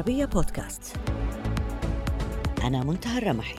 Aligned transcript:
العربية 0.00 0.24
بودكاست. 0.24 0.96
أنا 2.64 2.84
منتهى 2.84 3.18
الرمحي. 3.18 3.58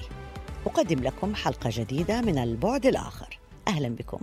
أقدم 0.65 0.99
لكم 0.99 1.35
حلقة 1.35 1.69
جديدة 1.73 2.21
من 2.21 2.37
البعد 2.37 2.85
الآخر. 2.85 3.39
أهلا 3.67 3.89
بكم. 3.89 4.19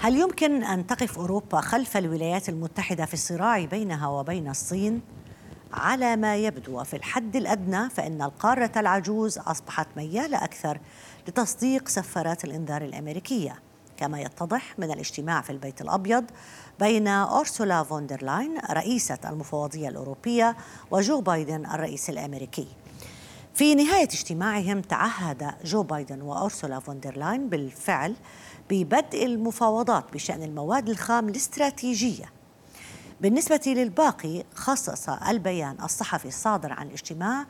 هل 0.00 0.16
يمكن 0.16 0.64
أن 0.64 0.86
تقف 0.86 1.18
أوروبا 1.18 1.60
خلف 1.60 1.96
الولايات 1.96 2.48
المتحدة 2.48 3.04
في 3.04 3.14
الصراع 3.14 3.64
بينها 3.64 4.08
وبين 4.08 4.48
الصين؟ 4.48 5.00
على 5.72 6.16
ما 6.16 6.36
يبدو 6.36 6.80
وفي 6.80 6.96
الحد 6.96 7.36
الأدنى 7.36 7.90
فإن 7.90 8.22
القارة 8.22 8.72
العجوز 8.76 9.38
أصبحت 9.38 9.88
ميالة 9.96 10.44
أكثر 10.44 10.78
لتصديق 11.28 11.88
سفارات 11.88 12.44
الإنذار 12.44 12.82
الأمريكية. 12.82 13.69
كما 14.00 14.20
يتضح 14.20 14.78
من 14.78 14.90
الاجتماع 14.90 15.40
في 15.40 15.50
البيت 15.50 15.80
الأبيض 15.80 16.24
بين 16.80 17.08
أورسولا 17.08 17.82
فوندرلاين 17.82 18.58
رئيسة 18.70 19.18
المفوضية 19.24 19.88
الأوروبية 19.88 20.56
وجو 20.90 21.20
بايدن 21.20 21.66
الرئيس 21.66 22.10
الأمريكي. 22.10 22.68
في 23.54 23.74
نهاية 23.74 24.04
اجتماعهم 24.04 24.80
تعهد 24.80 25.54
جو 25.64 25.82
بايدن 25.82 26.22
وأورسولا 26.22 26.80
فوندرلاين 26.80 27.48
بالفعل 27.48 28.14
ببدء 28.70 29.26
المفاوضات 29.26 30.12
بشأن 30.12 30.42
المواد 30.42 30.88
الخام 30.88 31.28
الاستراتيجية. 31.28 32.32
بالنسبة 33.20 33.60
للباقي 33.66 34.44
خصص 34.54 35.08
البيان 35.08 35.76
الصحفي 35.84 36.28
الصادر 36.28 36.72
عن 36.72 36.86
الاجتماع 36.86 37.46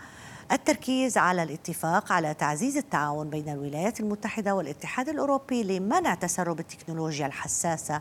التركيز 0.53 1.19
على 1.19 1.43
الاتفاق 1.43 2.13
على 2.13 2.35
تعزيز 2.35 2.77
التعاون 2.77 3.31
بين 3.31 3.49
الولايات 3.49 4.01
المتحدة 4.01 4.55
والاتحاد 4.55 5.09
الأوروبي 5.09 5.63
لمنع 5.63 6.15
تسرب 6.15 6.61
التكنولوجيا 6.61 7.27
الحساسة 7.27 8.01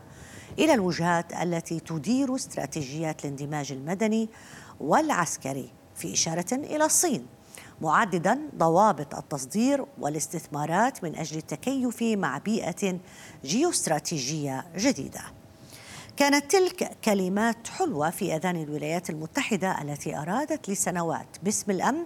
إلى 0.58 0.74
الوجهات 0.74 1.32
التي 1.32 1.80
تدير 1.80 2.34
استراتيجيات 2.34 3.24
الاندماج 3.24 3.72
المدني 3.72 4.28
والعسكري 4.80 5.70
في 5.96 6.12
إشارة 6.12 6.54
إلى 6.54 6.84
الصين 6.84 7.26
معددا 7.80 8.38
ضوابط 8.56 9.14
التصدير 9.14 9.84
والاستثمارات 9.98 11.04
من 11.04 11.16
أجل 11.16 11.36
التكيف 11.36 12.02
مع 12.02 12.38
بيئة 12.38 12.98
جيوستراتيجية 13.44 14.64
جديدة. 14.76 15.22
كانت 16.16 16.50
تلك 16.50 16.90
كلمات 17.04 17.68
حلوة 17.68 18.10
في 18.10 18.36
أذان 18.36 18.56
الولايات 18.56 19.10
المتحدة 19.10 19.82
التي 19.82 20.16
أرادت 20.16 20.70
لسنوات 20.70 21.26
باسم 21.42 21.70
الأمن 21.70 22.04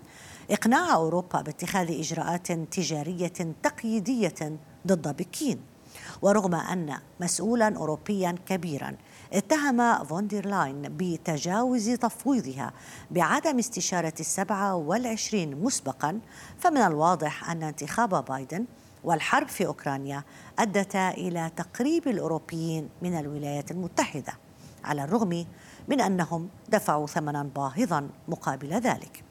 إقناع 0.51 0.95
أوروبا 0.95 1.43
باتخاذ 1.43 1.99
إجراءات 1.99 2.53
تجارية 2.53 3.55
تقييدية 3.63 4.59
ضد 4.87 5.17
بكين. 5.17 5.61
ورغم 6.23 6.55
أن 6.55 6.99
مسؤولا 7.21 7.77
أوروبيا 7.77 8.35
كبيرا 8.47 8.97
اتهم 9.33 10.05
فوندرلاين 10.05 10.97
بتجاوز 10.97 11.91
تفويضها 11.91 12.73
بعدم 13.11 13.59
استشارة 13.59 14.15
السبعة 14.21 14.75
والعشرين 14.75 15.63
مسبقا. 15.63 16.21
فمن 16.59 16.79
الواضح 16.79 17.51
أن 17.51 17.63
انتخاب 17.63 18.25
بايدن 18.25 18.65
والحرب 19.05 19.49
في 19.49 19.67
أوكرانيا 19.67 20.23
أدتا 20.59 21.11
إلى 21.11 21.51
تقريب 21.57 22.09
الأوروبيين 22.09 22.89
من 23.03 23.19
الولايات 23.19 23.71
المتحدة 23.71 24.33
على 24.85 25.05
الرغم 25.05 25.47
من 25.89 26.01
أنهم 26.01 26.49
دفعوا 26.69 27.07
ثمنا 27.07 27.43
باهظا 27.43 28.09
مقابل 28.29 28.73
ذلك. 28.73 29.25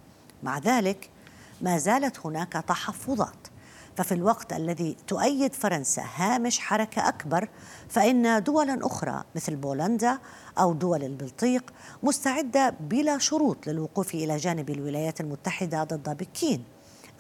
مع 0.44 0.58
ذلك 0.58 1.09
ما 1.61 1.77
زالت 1.77 2.25
هناك 2.25 2.53
تحفظات. 2.53 3.47
ففي 3.97 4.13
الوقت 4.13 4.53
الذي 4.53 4.97
تؤيد 5.08 5.53
فرنسا 5.53 6.03
هامش 6.16 6.59
حركة 6.59 7.08
أكبر 7.08 7.49
فإن 7.89 8.43
دولا 8.43 8.80
أخرى 8.82 9.23
مثل 9.36 9.55
بولندا 9.55 10.20
أو 10.59 10.73
دول 10.73 11.03
البلطيق 11.03 11.73
مستعدة 12.03 12.70
بلا 12.80 13.17
شروط 13.17 13.67
للوقوف 13.67 14.14
إلى 14.14 14.37
جانب 14.37 14.70
الولايات 14.70 15.21
المتحدة 15.21 15.83
ضد 15.83 16.17
بكين. 16.17 16.64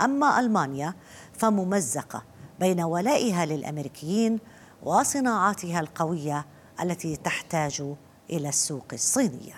أما 0.01 0.39
ألمانيا 0.39 0.93
فممزقة 1.33 2.23
بين 2.59 2.81
ولائها 2.81 3.45
للأمريكيين 3.45 4.39
وصناعاتها 4.83 5.79
القوية 5.79 6.45
التي 6.81 7.15
تحتاج 7.15 7.83
إلى 8.29 8.49
السوق 8.49 8.85
الصينية. 8.93 9.55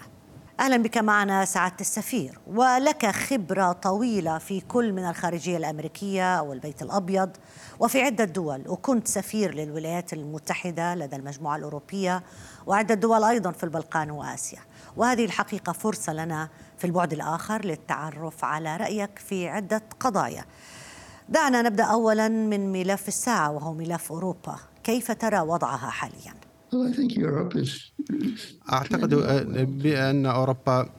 أهلا 0.60 0.78
بك 0.78 0.98
معنا 0.98 1.46
سعادة 1.46 1.76
السفير. 1.82 2.40
ولك 2.48 3.06
خبرة 3.06 3.72
طويلة 3.72 4.38
في 4.38 4.62
كل 4.62 4.94
من 4.94 5.10
الخارجية 5.10 5.58
الأمريكية 5.58 6.42
والبيت 6.42 6.82
الأبيض 6.82 7.30
وفي 7.80 8.02
عدة 8.02 8.24
دول. 8.24 8.64
وكنت 8.68 9.08
سفير 9.08 9.54
للولايات 9.54 10.14
المتحدة 10.14 10.96
لدى 10.96 11.16
المجموعة 11.16 11.56
الأوروبية 11.56 12.24
وعدة 12.68 12.96
دول 12.96 13.24
أيضا 13.24 13.52
في 13.52 13.64
البلقان 13.64 14.12
وآسيا. 14.12 14.60
وهذه 14.98 15.26
الحقيقة 15.26 15.74
فرصة 15.74 16.14
لنا 16.14 16.50
في 16.78 16.88
البعد 16.88 17.14
الآخر 17.14 17.66
للتعرف 17.66 18.46
على 18.46 18.78
رأيك 18.78 19.20
في 19.20 19.48
عدة 19.48 19.82
قضايا. 20.00 20.46
دعنا 21.30 21.62
نبدأ 21.62 21.84
اولا 21.84 22.28
من 22.28 22.72
ملف 22.72 23.08
الساعة 23.08 23.52
وهو 23.52 23.74
ملف 23.74 24.12
أوروبا. 24.12 24.56
كيف 24.84 25.12
ترى 25.12 25.40
وضعها 25.40 25.90
حاليا؟ 25.90 26.45
أعتقد 28.74 29.14
بأن 29.84 30.26
أوروبا 30.26 30.90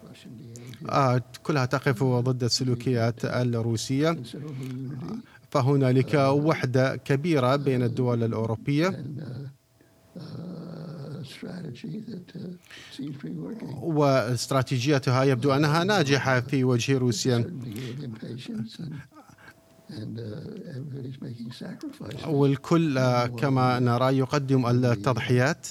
آه، 0.89 1.23
كلها 1.43 1.65
تقف 1.65 2.05
ضد 2.05 2.45
السلوكيات 2.45 3.25
الروسية. 3.25 4.11
فهنالك 5.51 6.15
وحدة 6.15 6.97
كبيرة 6.97 7.57
بين 7.57 7.83
الدول 7.83 8.23
الأوروبية. 8.23 9.05
واستراتيجيتها 13.83 15.25
يبدو 15.25 15.53
أنها 15.53 15.85
ناجحة 15.85 16.41
في 16.41 16.65
وجه 16.65 16.99
روسيا. 16.99 17.37
والكل 22.27 23.01
كما 23.27 23.79
نرى 23.79 24.19
يقدم 24.19 24.67
التضحيات. 24.67 25.67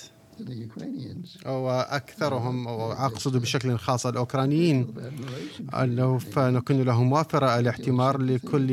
وأكثرهم 1.46 2.68
وأقصد 2.68 3.38
بشكل 3.38 3.78
خاص 3.78 4.06
الأوكرانيين. 4.06 4.94
فنكون 6.20 6.82
لهم 6.82 7.12
وافر 7.12 7.60
الاحتمار 7.60 8.18
لكل 8.18 8.72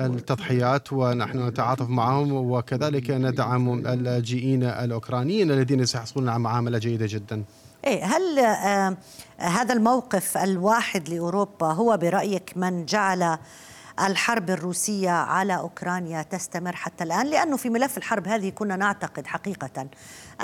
التضحيات 0.00 0.92
ونحن 0.92 1.48
نتعاطف 1.48 1.88
معهم 1.88 2.32
وكذلك 2.32 3.10
ندعم 3.10 3.86
اللاجئين 3.86 4.62
الأوكرانيين 4.62 5.50
الذين 5.50 5.86
سيحصلون 5.86 6.28
على 6.28 6.38
معاملة 6.38 6.78
جيدة 6.78 7.06
جدا. 7.08 7.44
إيه 7.84 8.04
هل 8.04 8.38
آه 8.38 8.96
هذا 9.36 9.74
الموقف 9.74 10.36
الواحد 10.36 11.08
لأوروبا 11.08 11.66
هو 11.66 11.96
برأيك 11.96 12.52
من 12.56 12.84
جعل 12.84 13.38
الحرب 14.06 14.50
الروسية 14.50 15.10
على 15.10 15.56
أوكرانيا 15.56 16.22
تستمر 16.22 16.76
حتى 16.76 17.04
الآن 17.04 17.26
لأنه 17.26 17.56
في 17.56 17.70
ملف 17.70 17.98
الحرب 17.98 18.28
هذه 18.28 18.50
كنا 18.50 18.76
نعتقد 18.76 19.26
حقيقة 19.26 19.88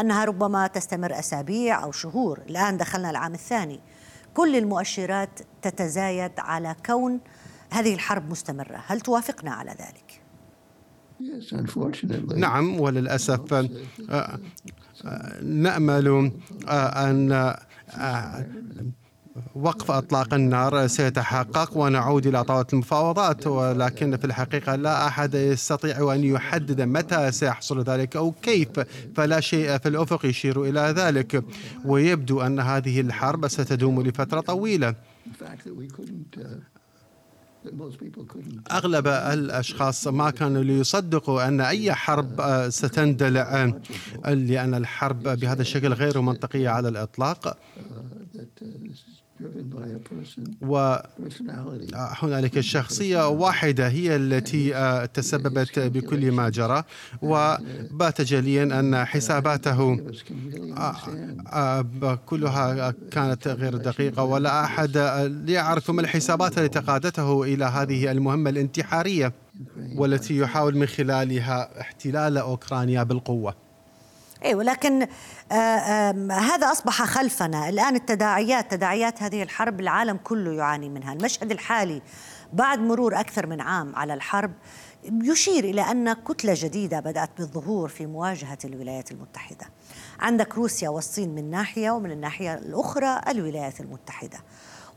أنها 0.00 0.24
ربما 0.24 0.66
تستمر 0.66 1.18
أسابيع 1.18 1.84
أو 1.84 1.92
شهور. 1.92 2.40
الآن 2.48 2.76
دخلنا 2.76 3.10
العام 3.10 3.34
الثاني. 3.34 3.80
كل 4.34 4.56
المؤشرات 4.56 5.40
تتزايد 5.62 6.32
على 6.38 6.76
كون 6.86 7.20
هذه 7.70 7.94
الحرب 7.94 8.30
مستمرة. 8.30 8.84
هل 8.86 9.00
توافقنا 9.00 9.50
على 9.50 9.70
ذلك؟ 9.70 10.20
نعم 12.36 12.80
وللأسف 12.80 13.54
آه، 13.54 13.68
آه، 14.10 14.38
نأمل 15.42 16.32
آه، 16.68 17.10
أن 17.10 17.56
وقف 19.54 19.90
أطلاق 19.90 20.34
النار 20.34 20.86
سيتحقق 20.86 21.76
ونعود 21.76 22.26
إلى 22.26 22.44
طاولة 22.44 22.66
المفاوضات 22.72 23.46
ولكن 23.46 24.16
في 24.16 24.24
الحقيقة 24.24 24.74
لا 24.74 25.06
أحد 25.06 25.34
يستطيع 25.34 26.14
أن 26.14 26.24
يحدد 26.24 26.80
متى 26.80 27.32
سيحصل 27.32 27.80
ذلك 27.82 28.16
أو 28.16 28.32
كيف 28.32 28.68
فلا 29.16 29.40
شيء 29.40 29.78
في 29.78 29.88
الأفق 29.88 30.26
يشير 30.26 30.64
إلى 30.64 30.80
ذلك. 30.80 31.44
ويبدو 31.84 32.40
أن 32.40 32.60
هذه 32.60 33.00
الحرب 33.00 33.48
ستدوم 33.48 34.02
لفترة 34.02 34.40
طويلة. 34.40 34.94
أغلب 38.72 39.06
الأشخاص 39.06 40.06
ما 40.06 40.30
كانوا 40.30 40.62
ليصدقوا 40.62 41.48
أن 41.48 41.60
أي 41.60 41.92
حرب 41.94 42.42
ستندلع 42.68 43.72
لأن 44.24 44.74
الحرب 44.74 45.22
بهذا 45.22 45.62
الشكل 45.62 45.92
غير 45.92 46.20
منطقية 46.20 46.68
على 46.68 46.88
الإطلاق. 46.88 47.58
وهنالك 50.60 52.60
شخصية 52.60 53.28
واحدة 53.28 53.88
هي 53.88 54.16
التي 54.16 54.76
آه، 54.76 55.04
تسببت 55.04 55.78
بكل 55.78 56.32
ما 56.32 56.48
جرى 56.48 56.82
وبات 57.22 58.20
جليا 58.20 58.80
أن 58.80 59.04
حساباته 59.04 60.00
آه، 60.76 60.96
آه، 61.52 62.18
كلها 62.26 62.94
كانت 63.10 63.48
غير 63.48 63.76
دقيقة 63.76 64.22
ولا 64.22 64.64
أحد 64.64 64.96
يعرف 65.48 65.90
ما 65.90 66.00
الحسابات 66.00 66.58
التي 66.58 66.78
قادته 66.78 67.42
إلى 67.42 67.64
هذه 67.64 68.10
المهمة 68.10 68.50
الانتحارية 68.50 69.32
والتي 69.96 70.38
يحاول 70.38 70.76
من 70.76 70.86
خلالها 70.86 71.80
احتلال 71.80 72.38
أوكرانيا 72.38 73.02
بالقوة. 73.02 73.63
اي 74.44 74.54
ولكن 74.54 75.06
آه 75.52 76.12
هذا 76.30 76.72
أصبح 76.72 77.02
خلفنا. 77.02 77.68
الآن 77.68 77.96
التداعيات 77.96 78.70
تداعيات 78.70 79.22
هذه 79.22 79.42
الحرب 79.42 79.80
العالم 79.80 80.16
كله 80.16 80.52
يعاني 80.52 80.88
منها. 80.88 81.12
المشهد 81.12 81.50
الحالي 81.50 82.02
بعد 82.52 82.78
مرور 82.78 83.20
أكثر 83.20 83.46
من 83.46 83.60
عام 83.60 83.96
على 83.96 84.14
الحرب 84.14 84.52
يشير 85.04 85.64
إلى 85.64 85.80
أن 85.80 86.12
كتلة 86.12 86.54
جديدة 86.56 87.00
بدأت 87.00 87.30
بالظهور 87.38 87.88
في 87.88 88.06
مواجهة 88.06 88.58
الولايات 88.64 89.10
المتحدة. 89.10 89.66
عندك 90.20 90.54
روسيا 90.54 90.88
والصين 90.88 91.34
من 91.34 91.50
ناحية 91.50 91.90
ومن 91.90 92.10
الناحية 92.10 92.54
الأخرى 92.54 93.20
الولايات 93.28 93.80
المتحدة. 93.80 94.38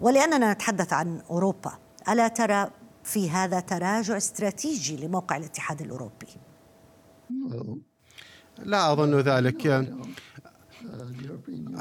ولأننا 0.01 0.53
نتحدث 0.53 0.93
عن 0.93 1.21
أوروبا 1.29 1.71
ألا 2.09 2.27
ترى 2.27 2.69
في 3.03 3.29
هذا 3.29 3.59
تراجع 3.59 4.17
استراتيجي 4.17 5.05
لموقع 5.05 5.37
الاتحاد 5.37 5.81
الأوروبي؟ 5.81 6.27
لا 8.65 8.91
أظن 8.93 9.19
ذلك. 9.19 9.87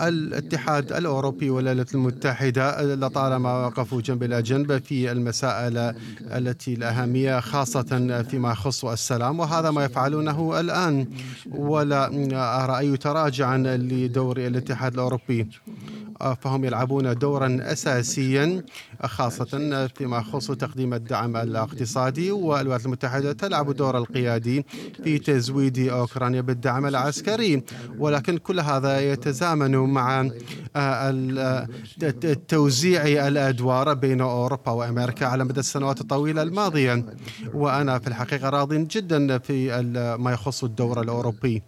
الاتحاد 0.01 0.93
الأوروبي 0.93 1.51
والولايات 1.51 1.95
المتحدة 1.95 2.95
لطالما 2.95 3.67
وقفوا 3.67 4.01
جنب 4.01 4.23
إلى 4.23 4.43
جنب 4.43 4.79
في 4.79 5.13
المسائل 5.13 5.95
التي 6.21 6.75
الأهمية 6.75 7.41
خاصة 7.41 8.23
فيما 8.31 8.53
يخص 8.53 8.85
السلام 8.85 9.41
وهذا 9.41 9.71
ما 9.71 9.85
يفعلونه 9.85 10.61
الآن. 10.61 11.07
ولا 11.51 12.07
ارى 12.65 12.79
اي 12.79 12.97
تراجعا 12.97 13.59
لدور 13.59 14.37
الاتحاد 14.39 14.93
الأوروبي. 14.93 15.49
فهم 16.41 16.65
يلعبون 16.65 17.15
دورا 17.15 17.59
أساسيا 17.61 18.63
خاصة 19.05 19.87
فيما 19.87 20.19
يخص 20.19 20.51
تقديم 20.51 20.95
الدعم 20.95 21.37
الاقتصادي 21.37 22.31
والولايات 22.31 22.87
المتحدة 22.87 23.33
تلعب 23.33 23.71
دور 23.71 23.99
القيادي 23.99 24.67
في 25.05 25.19
تزويد 25.19 25.79
أوكرانيا 25.79 26.41
بالدعم 26.41 26.87
العسكري. 26.87 27.63
ولكن 27.99 28.39
كل 28.39 28.61
هذا 28.61 29.01
يتزامن 29.13 29.77
مع 29.77 30.31
آه، 30.77 31.67
توزيع 32.49 33.29
الأدوار 33.29 33.95
بين 33.95 34.21
أوروبا 34.21 34.73
وأمريكا 34.73 35.27
على 35.27 35.45
مدى 35.45 35.61
السنوات 35.61 36.01
الطويلة 36.01 36.43
الماضية. 36.43 37.07
وأنا 37.55 37.99
في 37.99 38.07
الحقيقة 38.07 38.49
راض 38.49 38.75
جدا 38.75 39.39
في 39.39 39.83
ما 40.19 40.33
يخص 40.33 40.65
الدور 40.65 41.01
الأوروبي. 41.01 41.63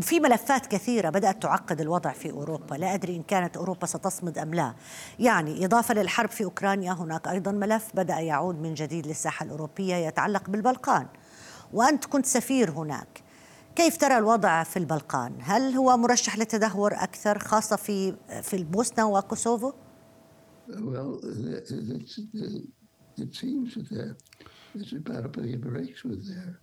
في 0.00 0.20
ملفات 0.20 0.66
كثيرة 0.66 1.10
بدأت 1.10 1.42
تعقد 1.42 1.80
الوضع 1.80 2.12
في 2.12 2.30
أوروبا 2.30 2.74
لا 2.74 2.94
أدري 2.94 3.16
إن 3.16 3.22
كانت 3.22 3.56
أوروبا 3.56 3.86
ستصمد 3.86 4.38
أم 4.38 4.54
لا 4.54 4.74
يعني 5.18 5.64
إضافة 5.64 5.94
للحرب 5.94 6.30
في 6.30 6.44
أوكرانيا 6.44 6.92
هناك 6.92 7.28
أيضا 7.28 7.52
ملف 7.52 7.88
بدأ 7.94 8.18
يعود 8.18 8.54
من 8.54 8.74
جديد 8.74 9.06
للساحة 9.06 9.44
الأوروبية 9.44 9.94
يتعلق 9.94 10.50
بالبلقان 10.50 11.06
وأنت 11.72 12.04
كنت 12.04 12.26
سفير 12.26 12.70
هناك 12.70 13.22
كيف 13.76 13.96
ترى 13.96 14.18
الوضع 14.18 14.62
في 14.62 14.78
البلقان؟ 14.78 15.38
هل 15.40 15.74
هو 15.74 15.96
مرشح 15.96 16.38
للتدهور 16.38 16.94
أكثر 16.94 17.38
خاصة 17.38 17.76
في 17.76 18.16
في 18.42 18.56
البوسنة 18.56 19.06
وكوسوفو؟ 19.06 19.72
Well, 20.68 21.18
it 23.24 23.34
seems 23.34 23.74
that 23.74 24.16
there's 24.74 24.92
a 24.92 25.58
breaks 25.58 26.04
with 26.04 26.22
there. 26.28 26.60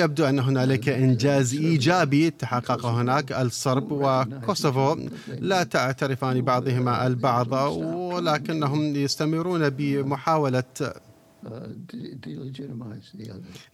يبدو 0.00 0.24
أن 0.24 0.38
هنالك 0.38 0.88
إنجاز 0.88 1.54
إيجابي 1.54 2.30
تحقق 2.30 2.86
هناك 2.86 3.32
الصرب 3.32 3.88
وكوسوفو. 3.92 4.96
لا 5.38 5.62
تعترفان 5.62 6.42
بعضهما 6.42 7.06
البعض 7.06 7.52
ولكنهم 7.52 8.96
يستمرون 8.96 9.68
بمحاولة 9.70 10.64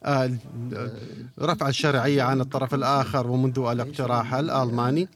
آه، 0.05 0.31
رفع 1.41 1.69
الشرعية 1.69 2.23
عن 2.23 2.41
الطرف 2.41 2.75
الآخر 2.75 3.27
ومنذ 3.27 3.59
الاقتراح 3.59 4.35
الألماني. 4.35 5.09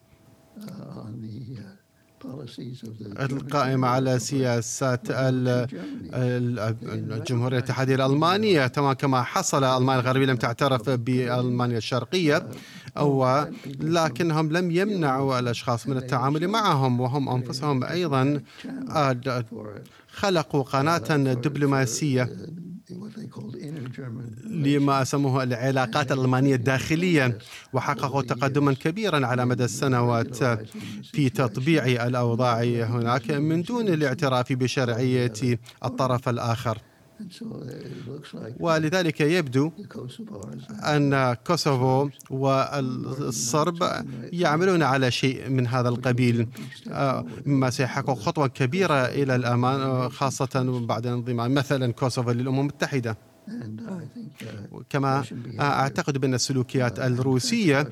القائمة 3.21 3.89
على 3.89 4.19
سياسات 4.19 5.01
الجمهورية 6.13 7.59
الاتحادية 7.59 7.95
الألمانية. 7.95 8.67
تمام 8.67 8.93
كما 8.93 9.23
حصل 9.23 9.65
ألمانيا 9.65 10.01
الغربية 10.01 10.27
لم 10.27 10.37
تعترف 10.37 10.91
بألمانيا 10.91 11.79
الشرقية 11.79 12.47
أو 12.97 13.45
لكنهم 13.81 14.53
لم 14.53 14.71
يمنعوا 14.71 15.39
الأشخاص 15.39 15.89
من 15.89 15.97
التعامل 15.97 16.49
معهم 16.49 17.01
وهم 17.01 17.29
أنفسهم 17.29 17.85
أيضا 17.85 18.41
خلقوا 20.09 20.63
قناة 20.63 21.17
دبلوماسية. 21.17 22.31
لما 24.45 25.03
أسموه 25.03 25.43
العلاقات 25.43 26.13
الألمانية 26.13 26.55
الداخلية 26.55 27.39
وحققوا 27.73 28.23
تقدما 28.23 28.73
كبيرا 28.75 29.27
على 29.27 29.45
مدى 29.47 29.65
السنوات. 29.65 30.37
في 31.13 31.31
تطبيع 31.31 31.85
الأوضاع 32.07 32.63
هناك 32.63 33.31
من 33.31 33.63
دون 33.63 33.89
الاعتراف 33.89 34.53
بشرعية 34.53 35.59
الطرف 35.85 36.29
الآخر. 36.29 36.79
ولذلك 38.61 39.21
يبدو 39.21 39.71
أن 40.71 41.35
كوسوفو 41.47 42.09
والصرب 42.31 44.05
يعملون 44.33 44.83
على 44.83 45.11
شيء 45.11 45.49
من 45.49 45.67
هذا 45.67 45.89
القبيل. 45.89 46.49
مما 47.47 47.71
سيحقق 47.71 48.15
خطوة 48.15 48.47
كبيرة 48.47 49.05
إلى 49.07 49.37
الأمان 49.37 50.09
خاصة 50.09 50.81
بعد 50.87 51.07
انضمام 51.07 51.55
مثلا 51.55 51.93
كوسوفو 51.93 52.31
للأمم 52.31 52.61
المتحدة. 52.61 53.17
كما 54.91 55.25
أعتقد 55.61 56.19
بأن 56.19 56.35
السلوكيات 56.35 56.99
الروسية 56.99 57.91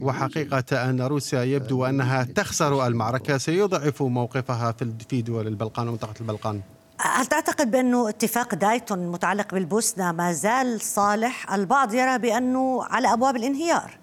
وحقيقة 0.00 0.90
أن 0.90 1.00
روسيا 1.00 1.42
يبدو 1.42 1.84
أنها 1.84 2.24
تخسر 2.24 2.86
المعركة 2.86 3.38
سيضعف 3.38 4.02
موقفها 4.02 4.74
في 5.08 5.22
دول 5.22 5.46
البلقان 5.46 5.88
ومنطقة 5.88 6.14
البلقان. 6.20 6.60
هل 7.00 7.26
تعتقد 7.26 7.70
بأنه 7.70 8.08
اتفاق 8.08 8.54
دايتون 8.54 9.02
المتعلق 9.02 9.54
بالبوسنة 9.54 10.12
ما 10.12 10.32
زال 10.32 10.80
صالح؟ 10.80 11.52
البعض 11.52 11.94
يرى 11.94 12.18
بأنه 12.18 12.84
على 12.84 13.12
أبواب 13.12 13.36
الانهيار 13.36 13.98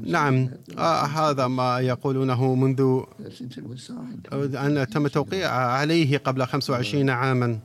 نعم 0.00 0.50
آه 0.78 1.04
هذا 1.04 1.46
ما 1.46 1.80
يقولونه 1.80 2.54
منذ 2.54 3.02
أن 4.56 4.86
تم 4.92 5.06
توقيع 5.06 5.50
عليه 5.50 6.18
قبل 6.18 6.46
25 6.46 7.10
عاما 7.10 7.58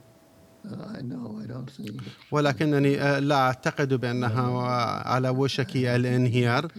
ولكنني 2.32 3.01
آه، 3.01 3.20
لا 3.20 3.36
أعتقد 3.36 3.94
بأنها 3.94 4.62
على 5.08 5.30
وشك 5.30 5.75
الانهيار. 5.75 6.72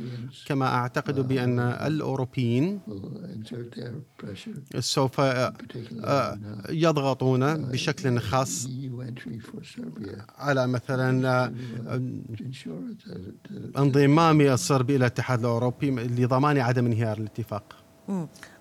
كما 0.46 0.66
أعتقد 0.66 1.28
بأن 1.28 1.58
الأوروبيين 1.60 2.80
سوف 4.78 5.20
يضغطون 6.70 7.54
بشكل 7.70 8.18
خاص 8.18 8.66
على 10.38 10.66
مثلا 10.66 11.52
انضمام 13.78 14.40
الصرب 14.40 14.90
إلى 14.90 14.96
الاتحاد 14.96 15.38
الأوروبي 15.38 15.90
لضمان 15.90 16.58
عدم 16.58 16.86
انهيار 16.86 17.18
الاتفاق. 17.18 17.79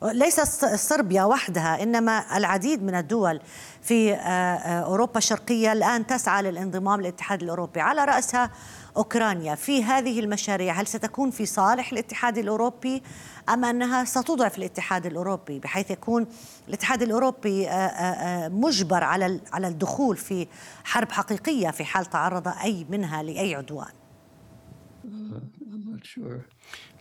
ليس 0.04 0.40
صربيا 0.76 1.24
وحدها 1.24 1.84
إنما 1.84 2.38
العديد 2.38 2.84
من 2.84 2.96
الدول 2.96 3.42
في 3.82 4.14
آه، 4.14 4.18
آه، 4.18 4.82
أوروبا 4.84 5.18
الشرقية 5.18 5.72
الآن 5.72 6.08
تسعى 6.08 6.44
للانضمام 6.44 7.02
للاتحاد 7.02 7.44
الأوروبي. 7.44 7.82
على 7.82 8.06
رأسها 8.06 8.52
أوكرانيا. 8.98 9.56
في 9.56 9.84
هذه 9.84 10.20
المشاريع 10.20 10.74
هل 10.74 10.88
ستكون 10.88 11.32
في 11.32 11.46
صالح 11.46 11.92
الاتحاد 11.92 12.38
الأوروبي 12.38 13.04
أم 13.50 13.66
أنها 13.66 14.04
ستضعف 14.04 14.58
الاتحاد 14.58 15.06
الأوروبي 15.06 15.60
بحيث 15.60 15.92
يكون 15.92 16.28
الاتحاد 16.68 17.02
الأوروبي 17.02 17.70
آه، 17.70 18.48
مجبر 18.48 19.04
على 19.04 19.40
على 19.54 19.68
الدخول 19.68 20.18
في 20.18 20.48
حرب 20.84 21.12
حقيقية 21.12 21.70
في 21.70 21.84
حال 21.84 22.06
تعرض 22.06 22.48
أي 22.48 22.86
منها 22.90 23.24
لأي 23.24 23.56
عدوان؟ 23.56 23.99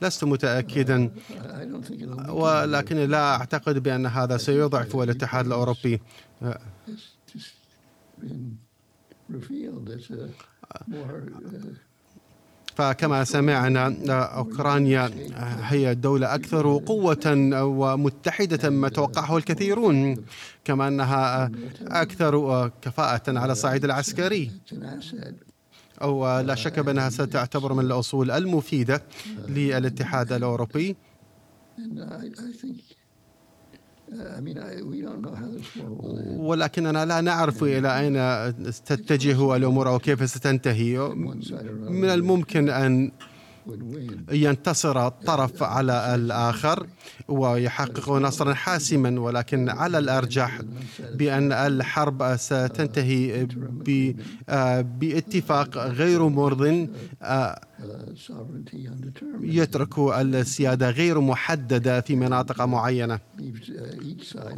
لست 0.03 0.25
متأكدا. 0.25 1.11
ولكن 2.29 2.97
لا 2.97 3.37
أعتقد 3.37 3.79
بأن 3.79 4.07
هذا 4.07 4.37
سيضعف 4.37 4.97
الاتحاد 4.97 5.47
الأوروبي. 5.47 6.01
فكما 12.77 13.25
سمعنا 13.25 14.23
أوكرانيا 14.23 15.11
هي 15.63 15.91
الدولة 15.91 16.35
أكثر 16.35 16.79
قوة 16.87 17.27
ومتحدة 17.63 18.71
مما 18.71 18.89
توقعه 18.89 19.37
الكثيرون 19.37 20.25
كما 20.65 20.89
أنها 20.89 21.51
أكثر 21.87 22.69
كفاءة 22.83 23.39
على 23.39 23.53
الصعيد 23.53 23.85
العسكري. 23.85 24.51
أو 26.03 26.41
لا 26.41 26.55
شك 26.55 26.79
بأنها 26.79 27.09
ستعتبر 27.11 27.73
من 27.73 27.85
الأصول 27.85 28.31
المفيدة 28.31 29.03
للاتحاد 29.49 30.33
الأوروبي. 30.33 30.97
ولكننا 36.37 37.05
لا 37.05 37.21
نعرف 37.21 37.63
إلى 37.63 37.99
أين 37.99 38.15
تتجه 38.87 39.57
الأمور 39.57 39.89
أو 39.89 39.99
كيف 39.99 40.31
ستنتهي. 40.31 40.99
من 41.89 42.09
الممكن 42.09 42.69
أن 42.69 43.13
ينتصر 44.31 45.07
الطرف 45.07 45.63
على 45.63 46.15
الآخر 46.15 46.87
ويحقق 47.29 48.11
نصرا 48.11 48.55
حاسما 48.55 49.21
ولكن 49.21 49.69
على 49.69 49.99
الأرجح 49.99 50.61
بأن 51.15 51.53
الحرب 51.53 52.37
ستنتهي 52.37 53.47
باتفاق 55.01 55.79
غير 55.79 56.29
مرض 56.29 56.89
يترك 59.41 59.99
السيادة 59.99 60.91
غير 60.91 61.21
محددة 61.21 62.01
في 62.01 62.17
مناطق 62.17 62.63
معينة. 62.63 63.21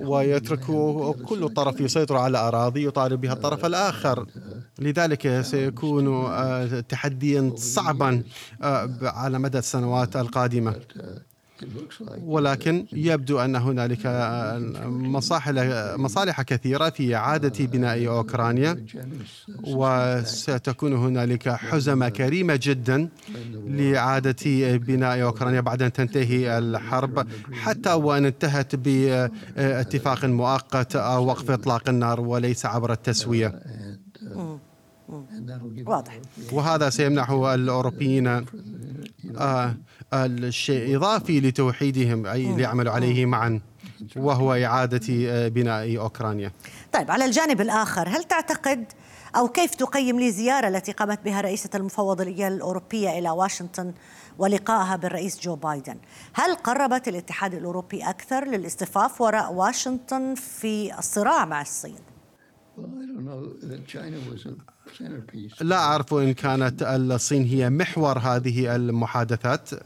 ويترك 0.00 0.64
كل 1.28 1.48
طرف 1.48 1.80
يسيطر 1.80 2.16
على 2.16 2.38
أراضي 2.38 2.86
يطالب 2.86 3.20
بها 3.20 3.32
الطرف 3.32 3.66
الآخر. 3.66 4.26
لذلك 4.78 5.40
سيكون 5.40 6.32
تحديا 6.88 7.52
صعبا 7.56 8.22
على 9.02 9.38
مدى 9.38 9.58
السنوات 9.58 10.16
القادمة. 10.16 10.74
ولكن 12.22 12.86
يبدو 12.92 13.38
أن 13.38 13.56
هنالك 13.56 14.00
مصالح 15.98 16.42
كثيرة 16.42 16.90
في 16.90 17.16
إعادة 17.16 17.64
بناء 17.66 18.08
أوكرانيا 18.08 18.84
وستكون 19.64 20.92
هنالك 20.92 21.48
حزمة 21.48 22.08
كريمة 22.08 22.58
جدا 22.62 23.08
لإعادة 23.66 24.76
بناء 24.76 25.22
أوكرانيا 25.22 25.60
بعد 25.60 25.82
أن 25.82 25.92
تنتهي 25.92 26.58
الحرب 26.58 27.26
حتى 27.52 27.92
وأن 27.92 28.24
انتهت 28.24 28.74
باتفاق 28.76 30.24
مؤقت 30.24 30.96
أو 30.96 31.26
وقف 31.26 31.50
إطلاق 31.50 31.88
النار 31.88 32.20
وليس 32.20 32.66
عبر 32.66 32.92
التسوية. 32.92 33.60
واضح. 35.86 36.20
وهذا 36.52 36.90
سيمنح 36.90 37.30
الأوروبيين 37.30 38.26
آه 39.38 39.74
الشيء 40.14 40.96
إضافي 40.96 41.40
لتوحيدهم 41.40 42.26
أي 42.26 42.56
ليعملوا 42.56 42.92
عليه 42.92 43.26
معا 43.26 43.60
وهو 44.16 44.52
إعادة 44.52 45.00
آه، 45.10 45.48
بناء 45.48 45.98
أوكرانيا. 45.98 46.52
طيب 46.92 47.10
على 47.10 47.24
الجانب 47.24 47.60
الآخر 47.60 48.08
هل 48.08 48.24
تعتقد 48.24 48.84
أو 49.36 49.48
كيف 49.48 49.74
تقيم 49.74 50.20
لي 50.20 50.26
الزيارة 50.28 50.68
التي 50.68 50.92
قامت 50.92 51.24
بها 51.24 51.40
رئيسة 51.40 51.70
المفوضية 51.74 52.48
الأوروبية 52.48 53.18
إلى 53.18 53.30
واشنطن 53.30 53.92
ولقائها 54.38 54.96
بالرئيس 54.96 55.40
جو 55.40 55.56
بايدن؟ 55.56 55.96
هل 56.34 56.54
قربت 56.54 57.08
الاتحاد 57.08 57.54
الأوروبي 57.54 58.02
أكثر 58.02 58.44
للاصطفاف 58.44 59.20
وراء 59.20 59.52
واشنطن 59.52 60.34
في 60.34 60.98
الصراع 60.98 61.44
مع 61.44 61.60
الصين؟ 61.60 62.09
لا 65.60 65.76
أعرف 65.76 66.14
إن 66.14 66.32
كانت 66.32 66.82
الصين 66.82 67.44
هي 67.44 67.70
محور 67.70 68.18
هذه 68.18 68.76
المحادثات. 68.76 69.70
Uh, 69.70 69.76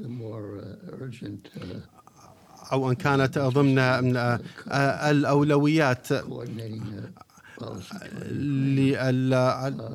أو 2.72 2.90
إن 2.90 2.94
كانت 2.94 3.38
ضمن 3.38 3.78
uh, 3.78 4.40
الأولويات. 5.10 6.12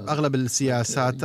أغلب 0.10 0.36
السياسات 0.36 1.22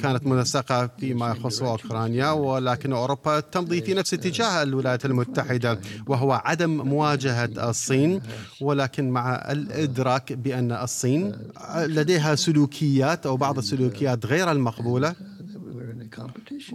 كانت 0.00 0.26
منسقة 0.26 0.90
فيما 0.98 1.30
يخص 1.30 1.62
أوكرانيا 1.62 2.30
ولكن 2.30 2.92
أوروبا 2.92 3.40
تمضي 3.40 3.82
في 3.82 3.94
نفس 3.94 4.14
اتجاه 4.14 4.62
الولايات 4.62 5.04
المتحدة 5.04 5.80
وهو 6.06 6.32
عدم 6.32 6.70
مواجهة 6.70 7.70
الصين 7.70 8.20
ولكن 8.60 9.10
مع 9.10 9.34
الإدراك 9.50 10.32
بأن 10.32 10.72
الصين 10.72 11.32
لديها 11.76 12.34
سلوكيات 12.34 13.26
أو 13.26 13.36
بعض 13.36 13.58
السلوكيات 13.58 14.26
غير 14.26 14.50
المقبولة 14.50 15.14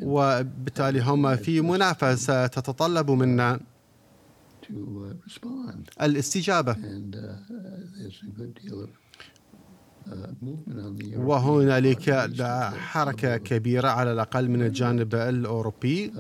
وبالتالي 0.01 0.99
هم 1.01 1.35
في 1.35 1.61
منافسة 1.61 2.47
تتطلب 2.47 3.11
منا 3.11 3.59
Uh, 4.69 6.01
الاستجابة. 6.01 6.73
Uh, 6.73 6.77
uh, 6.77 6.81
وهنالك 11.17 12.09
حركة 12.77 13.37
كبيرة 13.37 13.87
على 13.87 14.11
الأقل 14.11 14.49
من 14.49 14.61
الجانب 14.61 15.15
الأوروبي. 15.15 16.11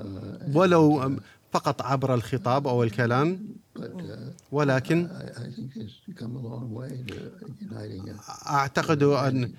ولو 0.53 1.11
فقط 1.51 1.81
عبر 1.81 2.13
الخطاب 2.13 2.67
أو 2.67 2.83
الكلام. 2.83 3.55
ولكن 4.51 5.09
أعتقد 8.47 9.03
أن 9.03 9.51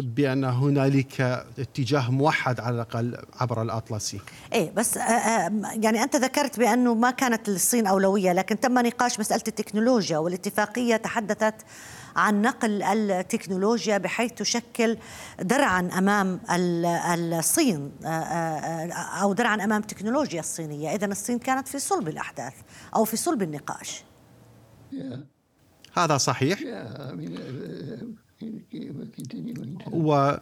بأن 0.00 0.44
هنالك 0.44 1.20
اتجاه 1.58 2.10
موحد 2.10 2.60
على 2.60 2.74
الأقل 2.74 3.18
عبر 3.40 3.62
الأطلسي. 3.62 4.20
إيه 4.52 4.70
بس 4.70 4.96
يعني 4.96 6.02
أنت 6.02 6.16
ذكرت 6.16 6.58
بأنه 6.58 6.94
ما 6.94 7.10
كانت 7.10 7.48
للصين 7.48 7.86
أولوية 7.86 8.32
لكن 8.32 8.60
تم 8.60 8.78
نقاش 8.78 9.20
مسألة 9.20 9.42
التكنولوجيا 9.48 10.18
والاتفاقية 10.18 10.96
تحدثت 10.96 11.54
عن 12.16 12.42
نقل 12.42 12.82
التكنولوجيا 12.82 13.98
بحيث 13.98 14.32
تشكل 14.32 14.98
درعا 15.40 15.90
أمام 15.98 16.40
الصين 16.50 17.92
أو 19.22 19.32
درعا 19.32 19.54
أمام 19.54 19.80
التكنولوجيا 19.80 20.40
الصينية، 20.40 20.94
اذا 20.94 21.06
الصين 21.06 21.38
كانت 21.38 21.68
في 21.68 21.78
صلب 21.78 22.08
الأحداث 22.08 22.54
أو 22.96 23.04
في 23.04 23.16
صلب 23.16 23.42
النقاش. 23.42 24.04
هذا 25.96 26.16
صحيح. 26.16 26.58
و 29.92 30.36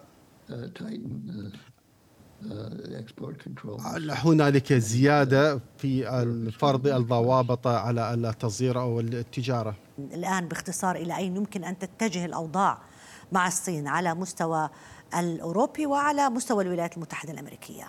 هنالك 4.10 4.72
زيادة 4.72 5.60
في 5.78 6.50
فرض 6.58 6.86
الضوابط 6.86 7.66
على 7.66 8.14
التصدير 8.14 8.80
أو 8.80 9.00
التجارة 9.00 9.76
الآن 9.98 10.48
باختصار 10.48 10.96
إلى 10.96 11.16
أين 11.16 11.36
يمكن 11.36 11.64
أن 11.64 11.78
تتجه 11.78 12.24
الأوضاع 12.24 12.82
مع 13.32 13.46
الصين 13.46 13.88
على 13.88 14.14
مستوى 14.14 14.70
الأوروبي 15.18 15.86
وعلى 15.86 16.30
مستوى 16.30 16.64
الولايات 16.64 16.96
المتحدة 16.96 17.32
الأمريكية؟ 17.32 17.86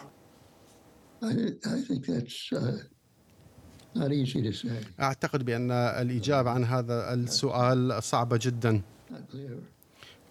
أعتقد 5.00 5.45
بأن 5.45 5.71
الإجابة 5.71 6.50
عن 6.50 6.63
هذا 6.65 7.13
السؤال 7.13 8.03
صعبة 8.03 8.39
جدا. 8.41 8.81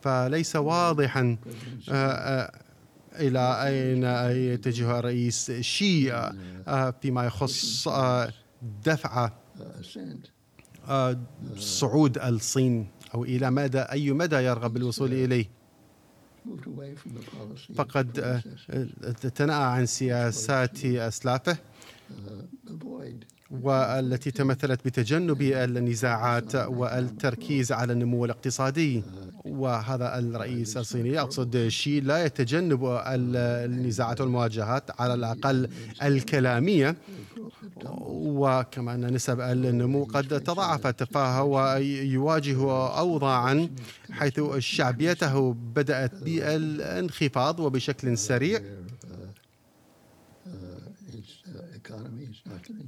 فليس 0.00 0.56
واضحا 0.56 1.36
إلى 3.14 3.66
أين 3.66 4.04
يتجه 4.52 4.98
الرئيس 4.98 5.50
شي 5.50 6.12
آه، 6.12 6.94
فيما 7.02 7.24
يخص 7.24 7.88
آه، 7.88 8.32
دفع 8.84 9.24
آه، 9.24 9.32
صعود 11.56 12.18
الصين 12.18 12.86
أو 13.14 13.24
إلى 13.24 13.50
مدى 13.50 13.78
أي 13.80 14.12
مدى 14.12 14.36
يرغب 14.36 14.74
بالوصول 14.74 15.12
إليه؟ 15.12 15.46
فقد 17.74 18.40
تنأى 19.34 19.64
عن 19.64 19.86
سياسات 19.86 20.84
أسلافه 20.84 21.56
والتي 23.50 24.30
تمثلت 24.30 24.84
بتجنب 24.84 25.42
النزاعات 25.42 26.54
والتركيز 26.54 27.72
على 27.72 27.92
النمو 27.92 28.24
الاقتصادي. 28.24 29.02
وهذا 29.44 30.18
الرئيس 30.18 30.76
الصيني 30.76 31.20
أقصد 31.20 31.68
شي 31.68 32.00
لا 32.00 32.24
يتجنب 32.24 33.00
النزاعات 33.06 34.20
والمواجهات 34.20 35.00
على 35.00 35.14
الأقل 35.14 35.68
الكلامية. 36.02 36.96
وكما 38.08 38.94
أن 38.94 39.14
نسب 39.14 39.40
النمو 39.40 40.04
قد 40.04 40.40
تضاعفت 40.40 41.02
فهو 41.02 41.76
يواجه 42.02 42.58
أوضاعا 42.98 43.68
حيث 44.10 44.40
شعبيته 44.58 45.52
بدأت 45.52 46.14
بالانخفاض 46.14 47.60
وبشكل 47.60 48.18
سريع. 48.18 48.60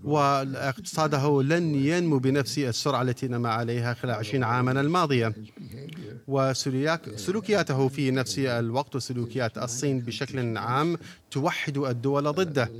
وإقتصاده 0.05 1.43
لن 1.43 1.75
ينمو 1.75 2.19
بنفس 2.19 2.59
السرعة 2.59 3.03
التي 3.03 3.29
نما 3.29 3.49
عليها 3.49 3.95
خلال 3.95 4.15
20 4.15 4.45
عاما 4.45 4.81
الماضية. 4.81 5.33
وسلوكياته 6.29 7.89
في 7.89 8.11
نفس 8.11 8.39
الوقت 8.39 8.97
وسلوكيات 8.97 9.59
الصين 9.59 10.01
بشكل 10.01 10.57
عام 10.59 10.99
توحد 11.31 11.79
الدول 11.79 12.33
ضده. 12.33 12.71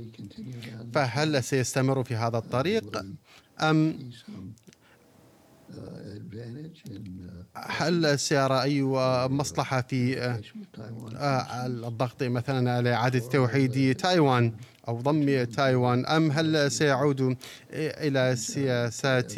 فهل 0.93 1.43
سيستمر 1.43 2.03
في 2.03 2.15
هذا 2.15 2.37
الطريق؟ 2.37 3.05
أم 3.61 4.11
هل 7.55 8.19
سيرى 8.19 8.61
أي 8.61 8.83
مصلحة 9.29 9.81
في 9.81 10.39
الضغط 11.65 12.23
مثلا 12.23 12.71
على 12.71 12.93
إعادة 12.93 13.19
توحيد 13.19 13.95
تايوان؟ 13.95 14.53
أو 14.87 15.01
ضم 15.01 15.43
تايوان 15.43 16.05
أم 16.05 16.31
هل 16.31 16.71
سيعود 16.71 17.37
إلى 17.73 18.35
سياسات 18.35 19.33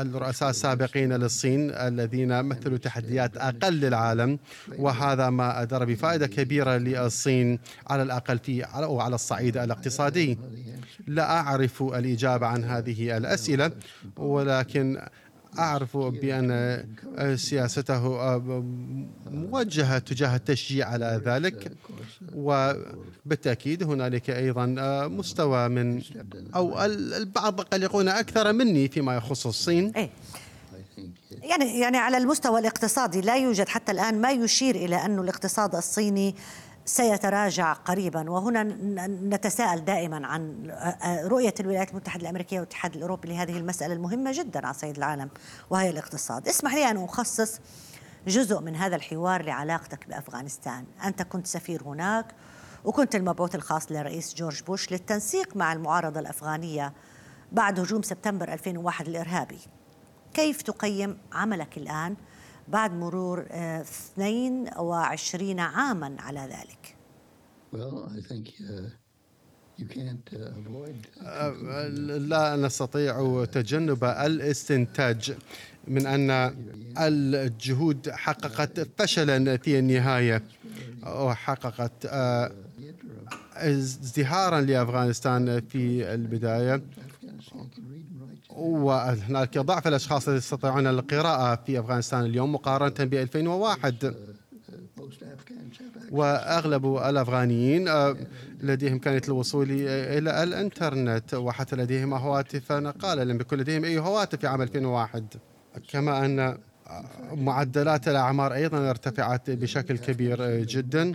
الرؤساء 0.00 0.50
السابقين 0.50 1.12
للصين 1.12 1.70
الذين 1.70 2.44
مثلوا 2.44 2.78
تحديات 2.78 3.36
أقل 3.36 3.72
للعالم؟ 3.72 4.38
وهذا 4.78 5.30
ما 5.30 5.62
أدر 5.62 5.84
بفائدة 5.84 6.26
كبيرة 6.26 6.76
للصين 6.76 7.58
على 7.86 8.02
الأقل 8.02 8.38
في 8.38 8.62
أو 8.62 9.00
على 9.00 9.14
الصعيد 9.14 9.56
الاقتصادي. 9.56 10.38
لا 11.06 11.30
أعرف 11.30 11.82
الإجابة 11.82 12.46
عن 12.46 12.64
هذه 12.64 13.16
الأسئلة 13.16 13.70
ولكن 14.16 15.00
أعرف 15.58 15.96
بأن 15.96 16.84
سياسته 17.36 18.08
موجهة 19.26 19.98
تجاه 19.98 20.36
التشجيع 20.36 20.88
على 20.88 21.20
ذلك. 21.24 21.72
وبالتأكيد 22.34 23.82
هنالك 23.82 24.30
أيضا 24.30 24.66
مستوى 25.08 25.68
من 25.68 26.02
أو 26.54 26.84
البعض 26.84 27.60
قلقون 27.60 28.08
أكثر 28.08 28.52
مني 28.52 28.88
فيما 28.88 29.16
يخص 29.16 29.46
الصين. 29.46 29.92
إيه؟ 29.96 30.10
يعني 31.42 31.80
يعني 31.80 31.96
على 31.96 32.16
المستوى 32.16 32.60
الاقتصادي 32.60 33.20
لا 33.20 33.36
يوجد 33.36 33.68
حتى 33.68 33.92
الآن 33.92 34.20
ما 34.20 34.30
يشير 34.30 34.74
إلى 34.74 34.96
أن 34.96 35.18
الاقتصاد 35.18 35.74
الصيني 35.74 36.34
سيتراجع 36.84 37.72
قريبا. 37.72 38.30
وهنا 38.30 38.62
نتساءل 39.06 39.84
دائما 39.84 40.26
عن 40.26 40.70
رؤية 41.24 41.54
الولايات 41.60 41.90
المتحدة 41.90 42.22
الأمريكية 42.22 42.60
والاتحاد 42.60 42.96
الأوروبي 42.96 43.28
لهذه 43.28 43.56
المسألة 43.56 43.94
المهمة 43.94 44.32
جدا 44.32 44.66
على 44.66 44.74
صعيد 44.74 44.96
العالم 44.96 45.30
وهي 45.70 45.90
الاقتصاد. 45.90 46.48
اسمح 46.48 46.74
لي 46.74 46.90
أن 46.90 47.04
أخصص 47.04 47.60
جزء 48.26 48.60
من 48.60 48.76
هذا 48.76 48.96
الحوار 48.96 49.42
لعلاقتك 49.42 50.08
بأفغانستان. 50.08 50.84
أنت 51.04 51.22
كنت 51.22 51.46
سفير 51.46 51.82
هناك 51.82 52.26
وكنت 52.84 53.14
المبعوث 53.14 53.54
الخاص 53.54 53.92
للرئيس 53.92 54.34
جورج 54.34 54.62
بوش 54.62 54.92
للتنسيق 54.92 55.56
مع 55.56 55.72
المعارضة 55.72 56.20
الأفغانية 56.20 56.92
بعد 57.52 57.80
هجوم 57.80 58.02
سبتمبر 58.02 58.52
2001 58.52 59.08
الإرهابي. 59.08 59.58
كيف 60.34 60.62
تقيم 60.62 61.18
عملك 61.32 61.78
الآن 61.78 62.16
بعد 62.72 62.92
مرور 62.92 63.46
22 63.50 65.60
عاما 65.60 66.16
على 66.18 66.40
ذلك. 66.40 66.96
لا 72.28 72.56
نستطيع 72.56 73.44
تجنب 73.44 74.04
الاستنتاج 74.04 75.34
من 75.88 76.06
أن 76.06 76.30
الجهود 76.98 78.10
حققت 78.10 78.88
فشلا 78.98 79.56
في 79.56 79.78
النهاية 79.78 80.42
وحققت 81.06 82.06
ازدهارا 83.54 84.60
لأفغانستان 84.60 85.60
في 85.60 86.14
البداية. 86.14 86.82
وهناك 88.50 89.58
ضعف 89.58 89.88
الأشخاص 89.88 90.28
الذين 90.28 90.38
يستطيعون 90.38 90.86
القراءة 90.86 91.62
في 91.66 91.80
أفغانستان 91.80 92.24
اليوم 92.24 92.52
مقارنة 92.52 93.04
ب 93.10 93.14
2001 93.14 94.14
وأغلب 96.10 96.96
الأفغانيين 96.96 97.88
آه، 97.88 98.16
لديهم 98.60 98.98
كانت 98.98 99.28
الوصول 99.28 99.70
إلى 99.70 100.42
الإنترنت 100.42 101.34
وحتى 101.34 101.76
لديهم 101.76 102.14
هواتف 102.14 102.72
نقالة 102.72 103.24
لم 103.24 103.40
يكن 103.40 103.56
لديهم 103.56 103.84
أي 103.84 103.98
هواتف 103.98 104.38
في 104.40 104.46
عام 104.46 104.62
2001 104.62 105.24
كما 105.88 106.24
أن 106.24 106.58
معدلات 107.32 108.08
الأعمار 108.08 108.54
أيضا 108.54 108.90
ارتفعت 108.90 109.50
بشكل 109.50 109.98
كبير 109.98 110.64
جدا. 110.64 111.12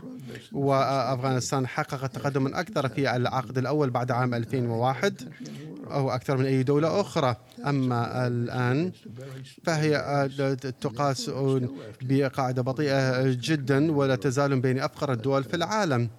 وأفغانستان 0.51 1.67
حققت 1.67 2.15
تقدما 2.15 2.60
أكثر 2.60 2.88
في 2.89 3.15
العقد 3.15 3.58
الأول 3.58 3.89
بعد 3.89 4.12
عام 4.12 4.34
2001 4.34 5.22
أو 5.91 6.10
أكثر 6.10 6.38
من 6.38 6.46
أي 6.46 6.63
دولة 6.63 7.01
أخرى. 7.01 7.36
أما 7.65 8.28
الآن 8.28 8.91
فهي 9.63 10.30
تقاس 10.82 11.32
بقاعدة 12.02 12.62
بطيئة 12.62 13.23
جدا 13.23 13.91
ولا 13.91 14.15
تزال 14.15 14.60
بين 14.60 14.80
أفقر 14.80 15.12
الدول 15.12 15.43
في 15.43 15.56
العالم. 15.56 16.10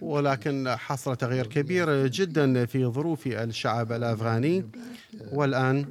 ولكن 0.00 0.74
حصل 0.76 1.16
تغيير 1.16 1.46
كبير 1.46 2.06
جدا 2.06 2.66
في 2.66 2.86
ظروف 2.86 3.26
الشعب 3.26 3.92
الأفغاني. 3.92 4.64
والآن 5.32 5.86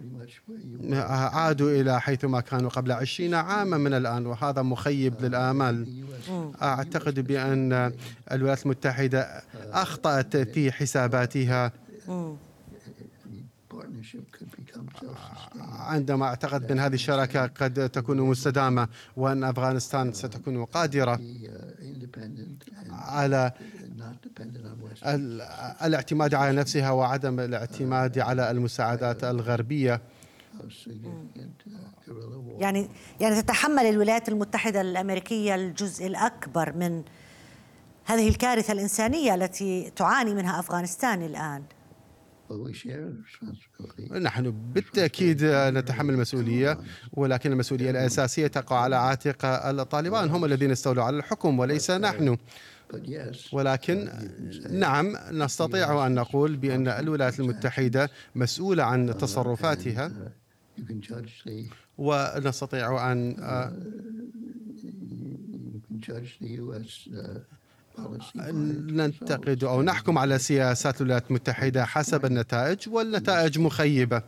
عادوا 0.94 1.72
إلى 1.82 2.02
حيث 2.02 2.26
ما 2.26 2.42
كانوا 2.42 2.70
قبل 2.70 2.92
عشرين 2.92 3.34
عاما 3.34 3.78
من 3.78 3.94
الآن 3.94 4.26
وهذا 4.26 4.62
مخيب 4.62 5.14
للآمال. 5.22 6.04
أعتقد 6.62 7.20
بأن 7.20 7.94
الولايات 8.32 8.66
المتحدة 8.66 9.44
أخطأت 9.72 10.38
في 10.38 10.72
حساباتها. 10.72 11.72
عندما 15.72 16.26
أعتقد 16.26 16.68
بأن 16.68 16.80
هذه 16.80 16.94
الشراكة 16.94 17.46
قد 17.46 17.90
تكون 17.90 18.18
مستدامة 18.22 18.88
وأن 19.18 19.44
أفغانستان 19.44 20.14
ستكون 20.14 20.66
قادرة. 20.66 21.20
على 22.92 23.52
الاعتماد 25.84 26.34
على 26.34 26.58
نفسها 26.58 26.92
وعدم 26.92 27.40
الاعتماد 27.40 28.20
على 28.20 28.52
المساعدات 28.52 29.24
الغربية. 29.24 30.02
يعني 32.60 32.90
يعني 33.20 33.42
تتحمل 33.42 33.86
الولايات 33.86 34.30
المتحدة 34.30 34.82
الأمريكية 34.82 35.56
الجزء 35.56 36.08
الأكبر 36.08 36.74
من 36.74 37.04
هذه 38.06 38.30
الكارثة 38.30 38.74
الإنسانية 38.74 39.36
التي 39.36 39.92
تعاني 39.96 40.34
منها 40.34 40.60
أفغانستان 40.60 41.22
الآن. 41.22 41.64
نحن 44.22 44.52
بالتأكيد 44.74 45.44
نتحمل 45.46 46.14
المسؤولية 46.14 46.78
ولكن 47.14 47.52
المسؤولية 47.52 47.92
الأساسية 47.92 48.48
تقع 48.48 48.80
على 48.80 48.96
عاتق 48.96 49.46
الطالبان 49.46 50.30
هم 50.30 50.46
الذين 50.46 50.72
استولوا 50.72 51.04
على 51.04 51.18
الحكم 51.18 51.60
وليس 51.60 51.92
نحن. 51.92 52.38
ولكن 53.54 54.10
نعم 54.70 55.18
نستطيع 55.32 56.08
أن 56.08 56.16
نقول 56.16 56.58
بأن 56.58 56.88
الولايات 56.88 57.40
المتحدة 57.40 58.10
مسؤولة 58.36 58.84
عن 58.84 59.18
تصرفاتها. 59.18 60.12
ونستطيع 61.98 63.12
أن 63.12 63.36
ننتقد 68.92 69.64
أو 69.64 69.82
نحكم 69.82 70.18
على 70.18 70.40
سياسات 70.40 71.02
الولايات 71.02 71.30
المتحدة 71.30 71.86
حسب 71.86 72.26
النتائج 72.26 72.90
والنتائج 72.90 73.60
مخيبة. 73.60 74.22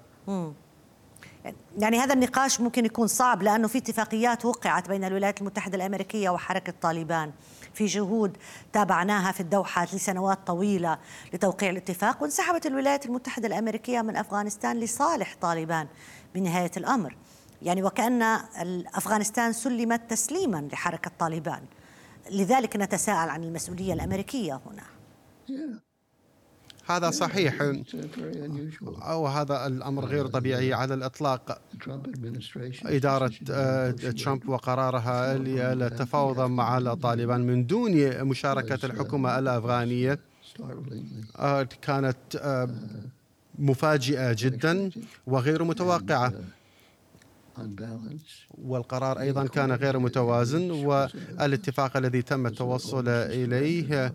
يعني 1.77 1.97
هذا 1.97 2.13
النقاش 2.13 2.61
ممكن 2.61 2.85
يكون 2.85 3.07
صعب 3.07 3.43
لأنه 3.43 3.67
في 3.67 3.77
اتفاقيات 3.77 4.45
وقعت 4.45 4.89
بين 4.89 5.03
الولايات 5.03 5.41
المتحدة 5.41 5.75
الأمريكية 5.75 6.29
وحركة 6.29 6.73
طالبان. 6.81 7.31
في 7.73 7.85
جهود 7.85 8.37
تابعناها 8.73 9.31
في 9.31 9.39
الدوحة 9.39 9.83
لسنوات 9.83 10.39
طويلة 10.47 10.97
لتوقيع 11.33 11.69
الاتفاق 11.69 12.21
وانسحبت 12.21 12.65
الولايات 12.65 13.05
المتحدة 13.05 13.47
الأمريكية 13.47 14.01
من 14.01 14.15
أفغانستان 14.15 14.79
لصالح 14.79 15.35
طالبان 15.41 15.87
بنهاية 16.35 16.71
الأمر. 16.77 17.15
يعني 17.61 17.83
وكأن 17.83 18.21
أفغانستان 18.95 19.53
سلمت 19.53 20.01
تسليما 20.09 20.67
لحركة 20.73 21.11
طالبان. 21.19 21.61
لذلك 22.31 22.75
نتساءل 22.75 23.29
عن 23.29 23.43
المسؤولية 23.43 23.93
الأمريكية 23.93 24.61
هنا. 24.65 24.83
هذا 26.85 27.11
صحيح. 27.11 27.73
أو 29.01 29.27
هذا 29.27 29.67
الأمر 29.67 30.05
غير 30.05 30.27
طبيعي 30.27 30.73
على 30.73 30.93
الإطلاق. 30.93 31.61
إدارة 32.85 33.31
آه، 33.51 33.91
ترامب 33.91 34.49
وقرارها 34.49 35.37
للتفاوض 35.37 36.39
مع 36.39 36.77
الطالبان 36.77 37.41
من 37.41 37.65
دون 37.65 38.23
مشاركة 38.23 38.85
الحكومة 38.85 39.39
الأفغانية. 39.39 40.19
آه، 41.35 41.63
كانت 41.81 42.17
آه، 42.35 42.69
مفاجئة 43.59 44.35
جدا 44.39 44.91
وغير 45.27 45.63
متوقعة. 45.63 46.33
والقرار 48.49 49.19
أيضا 49.19 49.47
كان 49.47 49.71
غير 49.71 49.99
متوازن 49.99 50.71
والاتفاق 50.71 51.97
الذي 51.97 52.21
تم 52.21 52.47
التوصل 52.47 53.07
إليه 53.07 54.13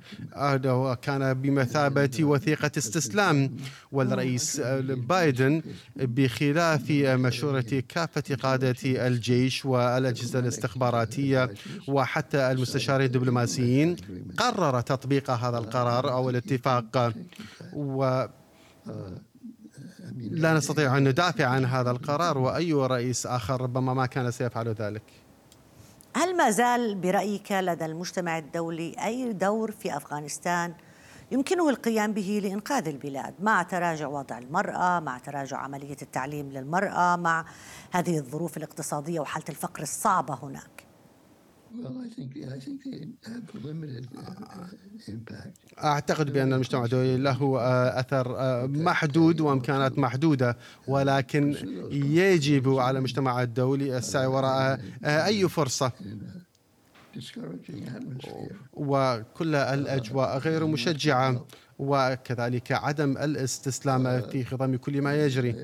كان 1.02 1.34
بمثابة 1.34 2.10
وثيقة 2.20 2.70
استسلام 2.78 3.56
والرئيس 3.92 4.60
بايدن 5.08 5.62
بخلاف 5.96 6.90
مشورة 6.90 7.82
كافة 7.88 8.36
قادة 8.42 8.76
الجيش 8.84 9.64
والأجهزة 9.64 10.38
الاستخباراتية 10.38 11.50
وحتى 11.88 12.50
المستشارين 12.50 13.06
الدبلوماسيين 13.06 13.96
قرر 14.36 14.80
تطبيق 14.80 15.30
هذا 15.30 15.58
القرار 15.58 16.12
أو 16.12 16.30
الاتفاق. 16.30 17.12
و 17.72 18.24
لا 20.16 20.54
نستطيع 20.54 20.96
أن 20.96 21.08
ندافع 21.08 21.46
عن 21.46 21.64
هذا 21.64 21.90
القرار 21.90 22.38
وأي 22.38 22.72
رئيس 22.72 23.26
آخر 23.26 23.60
ربما 23.60 23.94
ما 23.94 24.06
كان 24.06 24.30
سيفعل 24.30 24.68
ذلك. 24.68 25.02
هل 26.16 26.36
ما 26.36 26.50
زال 26.50 26.94
برأيك 26.94 27.52
لدى 27.52 27.84
المجتمع 27.84 28.38
الدولي 28.38 28.96
أي 29.04 29.32
دور 29.32 29.70
في 29.70 29.96
أفغانستان 29.96 30.74
يمكنه 31.30 31.68
القيام 31.68 32.12
به 32.12 32.40
لإنقاذ 32.42 32.88
البلاد؟ 32.88 33.34
مع 33.40 33.62
تراجع 33.62 34.06
وضع 34.06 34.38
المرأة 34.38 35.00
مع 35.00 35.18
تراجع 35.18 35.56
عملية 35.56 35.96
التعليم 36.02 36.50
للمرأة 36.52 37.16
مع 37.16 37.44
هذه 37.90 38.18
الظروف 38.18 38.56
الاقتصادية 38.56 39.20
وحالة 39.20 39.44
الفقر 39.48 39.82
الصعبة 39.82 40.38
هناك. 40.42 40.87
أعتقد 45.84 46.32
بأن 46.32 46.52
المجتمع 46.52 46.84
الدولي 46.84 47.16
له 47.16 47.58
آه، 47.58 48.00
أثر 48.00 48.38
آه، 48.38 48.66
محدود 48.66 49.40
وإمكانات 49.40 49.98
محدودة 49.98 50.56
ولكن 50.88 51.56
يجب 51.92 52.68
على 52.68 52.98
المجتمع 52.98 53.42
الدولي 53.42 53.98
السعي 53.98 54.26
وراء 54.26 54.80
آه، 55.04 55.26
أي 55.26 55.48
فرصة. 55.48 55.92
وكل 58.72 59.54
الأجواء 59.54 60.38
غير 60.38 60.66
مشجعة 60.66 61.46
وكذلك 61.78 62.72
عدم 62.72 63.18
الاستسلام 63.18 64.20
في 64.20 64.44
خضم 64.44 64.76
كل 64.76 65.02
ما 65.02 65.24
يجري. 65.24 65.54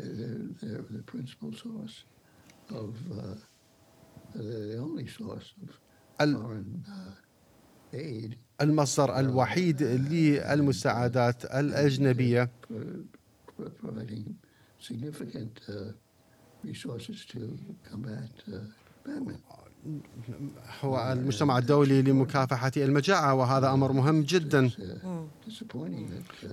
المصدر 8.60 9.18
الوحيد 9.20 9.82
للمساعدات 9.82 11.44
الأجنبية. 11.44 12.50
هو 20.80 21.12
المجتمع 21.12 21.58
الدولي 21.58 22.02
لمكافحة 22.02 22.72
المجاعة 22.76 23.34
وهذا 23.34 23.70
أمر 23.72 23.92
مهم 23.92 24.22
جدا. 24.22 24.70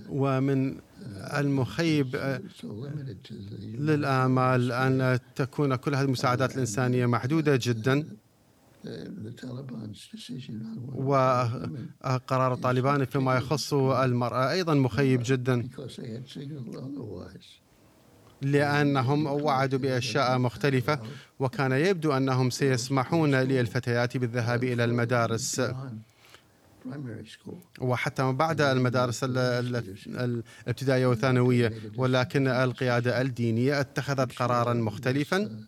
ومن 0.09 0.77
المخيب 1.37 2.39
للآمال 3.61 4.71
أن 4.71 5.19
تكون 5.35 5.75
كل 5.75 5.95
هذه 5.95 6.05
المساعدات 6.05 6.55
الإنسانية 6.55 7.05
محدودة 7.05 7.59
جدا. 7.61 8.07
وقرار 10.93 12.53
الطالبان 12.53 13.05
فيما 13.05 13.35
يخص 13.37 13.73
المرأة 13.73 14.51
أيضا 14.51 14.73
مخيب 14.73 15.21
جدا. 15.25 15.69
لأنهم 18.41 19.25
وعدوا 19.27 19.79
بأشياء 19.79 20.37
مختلفة 20.39 20.99
وكان 21.39 21.71
يبدو 21.71 22.11
أنهم 22.11 22.49
سيسمحون 22.49 23.35
للفتيات 23.35 24.17
بالذهاب 24.17 24.63
إلى 24.63 24.83
المدارس. 24.83 25.61
وحتى 27.81 28.31
بعد 28.31 28.61
المدارس 28.61 29.23
الابتدائية 30.07 31.05
والثانوية. 31.07 31.73
ولكن 31.97 32.47
القيادة 32.47 33.21
الدينية 33.21 33.79
اتخذت 33.79 34.31
قرارا 34.39 34.73
مختلفا. 34.73 35.65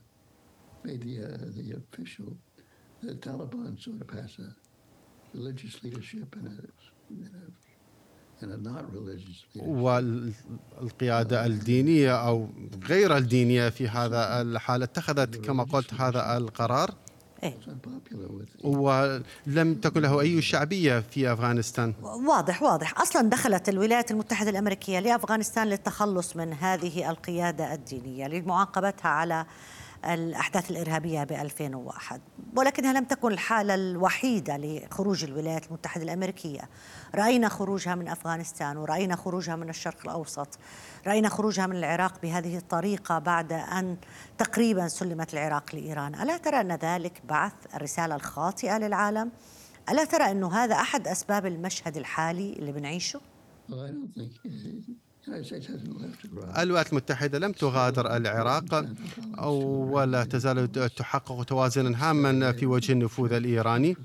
والقيادة 9.55 11.45
الدينية 11.45 12.27
أو 12.27 12.49
غير 12.87 13.17
الدينية 13.17 13.69
في 13.69 13.87
هذا 13.87 14.41
الحال 14.41 14.83
اتخذت 14.83 15.35
كما 15.35 15.63
قلت 15.63 15.93
هذا 15.93 16.37
القرار؟ 16.37 16.95
إيه؟ 17.43 17.57
ولم 18.63 19.75
تكن 19.75 20.01
له 20.01 20.21
أي 20.21 20.41
شعبية 20.41 20.99
في 20.99 21.33
أفغانستان؟ 21.33 21.93
واضح 22.01 22.63
واضح. 22.63 23.01
أصلا 23.01 23.29
دخلت 23.29 23.69
الولايات 23.69 24.11
المتحدة 24.11 24.49
الأمريكية 24.49 24.99
لأفغانستان 24.99 25.67
للتخلص 25.67 26.35
من 26.35 26.53
هذه 26.53 27.09
القيادة 27.09 27.73
الدينية 27.73 28.27
لمعاقبتها 28.27 29.09
على 29.09 29.45
الأحداث 30.05 30.71
الإرهابية 30.71 31.23
ب 31.23 31.31
2001 31.31 32.21
ولكنها 32.57 32.93
لم 32.93 33.03
تكن 33.03 33.31
الحالة 33.31 33.75
الوحيدة 33.75 34.57
لخروج 34.57 35.23
الولايات 35.23 35.67
المتحدة 35.67 36.03
الأمريكية 36.03 36.69
رأينا 37.15 37.49
خروجها 37.49 37.95
من 37.95 38.07
أفغانستان 38.07 38.77
ورأينا 38.77 39.15
خروجها 39.15 39.55
من 39.55 39.69
الشرق 39.69 39.97
الأوسط 40.05 40.59
رأينا 41.07 41.29
خروجها 41.29 41.67
من 41.67 41.75
العراق 41.75 42.21
بهذه 42.21 42.57
الطريقة 42.57 43.19
بعد 43.19 43.53
أن 43.53 43.97
تقريبا 44.37 44.87
سلمت 44.87 45.33
العراق 45.33 45.75
لإيران 45.75 46.15
ألا 46.15 46.37
ترى 46.37 46.61
أن 46.61 46.71
ذلك 46.71 47.21
بعث 47.29 47.53
الرسالة 47.75 48.15
الخاطئة 48.15 48.77
للعالم؟ 48.77 49.31
ألا 49.89 50.05
ترى 50.05 50.31
أنه 50.31 50.53
هذا 50.55 50.75
أحد 50.75 51.07
أسباب 51.07 51.45
المشهد 51.45 51.97
الحالي 51.97 52.53
اللي 52.53 52.71
بنعيشه؟ 52.71 53.21
الولايات 56.57 56.89
المتحدة 56.89 57.39
لم 57.39 57.51
تغادر 57.51 58.15
العراق 58.17 58.86
ولا 59.93 60.23
تزال 60.23 60.71
تحقق 60.95 61.43
توازنا 61.43 62.09
هاما 62.09 62.51
في 62.51 62.65
وجه 62.65 62.91
النفوذ 62.91 63.33
الإيراني. 63.33 63.97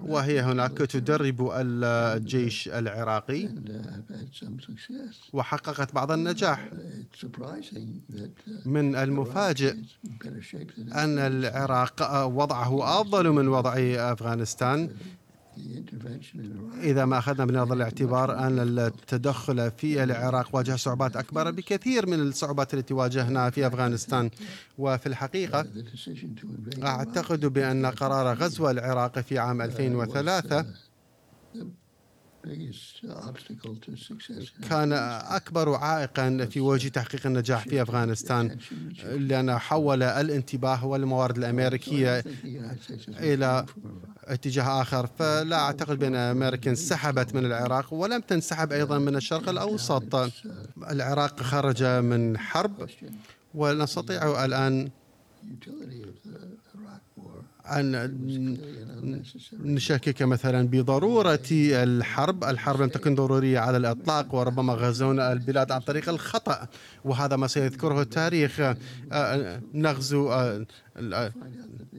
وهي 0.00 0.40
هناك 0.40 0.78
تدرب 0.78 1.50
الجيش 1.54 2.68
العراقي 2.68 3.48
وحققت 5.32 5.94
بعض 5.94 6.12
النجاح. 6.12 6.68
من 8.64 8.96
المفاجئ 8.96 9.74
أن 10.92 11.18
العراق 11.18 12.26
وضعه 12.26 13.00
أفضل 13.00 13.30
من 13.30 13.48
وضع 13.48 13.74
أفغانستان 14.12 14.90
إذا 16.82 17.04
ما 17.04 17.18
أخذنا 17.18 17.44
بنظر 17.44 17.74
الاعتبار 17.74 18.38
أن 18.38 18.78
التدخل 18.78 19.70
في 19.70 20.02
العراق 20.04 20.56
واجه 20.56 20.76
صعوبات 20.76 21.16
أكبر 21.16 21.50
بكثير 21.50 22.06
من 22.06 22.20
الصعوبات 22.20 22.74
التي 22.74 22.94
واجهناها 22.94 23.50
في 23.50 23.66
أفغانستان. 23.66 24.30
وفي 24.78 25.06
الحقيقة 25.06 25.66
أعتقد 26.82 27.46
بأن 27.46 27.86
قرار 27.86 28.36
غزو 28.36 28.70
العراق 28.70 29.18
في 29.18 29.38
عام 29.38 29.62
2003 29.62 30.66
كان 34.68 34.92
أكبر 34.92 35.74
عائقا 35.74 36.48
في 36.50 36.60
وجه 36.60 36.88
تحقيق 36.88 37.26
النجاح 37.26 37.64
في 37.68 37.82
أفغانستان 37.82 38.56
لأن 39.04 39.58
حول 39.58 40.02
الانتباه 40.02 40.86
والموارد 40.86 41.38
الأمريكية 41.38 42.24
إلى 43.08 43.66
اتجاه 44.24 44.82
آخر. 44.82 45.06
فلا 45.06 45.56
أعتقد 45.56 45.98
بأن 45.98 46.14
أمريكا 46.14 46.70
انسحبت 46.70 47.34
من 47.34 47.46
العراق 47.46 47.94
ولم 47.94 48.20
تنسحب 48.20 48.72
أيضا 48.72 48.98
من 48.98 49.16
الشرق 49.16 49.48
الأوسط. 49.48 50.30
العراق 50.90 51.42
خرج 51.42 51.82
من 51.84 52.38
حرب 52.38 52.88
ونستطيع 53.54 54.44
الآن 54.44 54.90
أن 57.70 58.10
نشكك 59.64 60.22
مثلا 60.22 60.68
بضرورة 60.68 61.48
الحرب. 61.52 62.44
الحرب 62.44 62.82
لم 62.82 62.88
تكن 62.88 63.14
ضرورية 63.14 63.58
على 63.58 63.76
الإطلاق 63.76 64.34
وربما 64.34 64.72
غزونا 64.72 65.32
البلاد 65.32 65.72
عن 65.72 65.80
طريق 65.80 66.08
الخطأ 66.08 66.68
وهذا 67.04 67.36
ما 67.36 67.46
سيذكره 67.46 68.02
التاريخ. 68.02 68.60
آه، 69.12 69.60
نغزو 69.74 70.32
آه، 70.32 70.66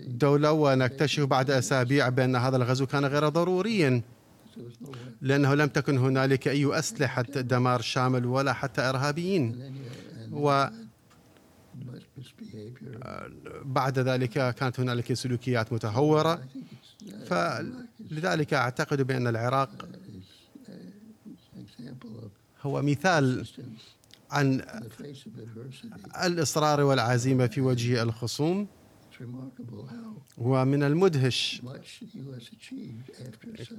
دولة 0.07 0.51
ونكتشف 0.51 1.23
بعد 1.23 1.51
أسابيع 1.51 2.09
بأن 2.09 2.35
هذا 2.35 2.57
الغزو 2.57 2.85
كان 2.85 3.05
غير 3.05 3.29
ضروريا 3.29 4.01
لأنه 5.21 5.53
لم 5.53 5.67
تكن 5.67 5.97
هنالك 5.97 6.47
أي 6.47 6.79
أسلحة 6.79 7.21
دمار 7.21 7.81
شامل 7.81 8.25
ولا 8.25 8.53
حتى 8.53 8.81
إرهابيين. 8.81 9.73
و 10.31 10.65
بعد 13.63 13.99
ذلك 13.99 14.55
كانت 14.55 14.79
هنالك 14.79 15.13
سلوكيات 15.13 15.73
متهورة. 15.73 16.41
فلذلك 17.25 18.53
أعتقد 18.53 19.01
بأن 19.01 19.27
العراق 19.27 19.69
هو 22.61 22.81
مثال 22.81 23.47
عن 24.31 24.61
الإصرار 26.23 26.81
والعزيمة 26.81 27.47
في 27.47 27.61
وجه 27.61 28.03
الخصوم 28.03 28.67
ومن 30.37 30.83
المدهش 30.83 31.61